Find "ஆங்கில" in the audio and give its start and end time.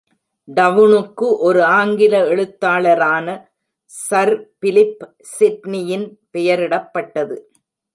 1.63-2.23